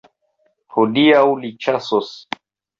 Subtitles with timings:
[0.77, 2.13] Hodiaŭ li ĉasos.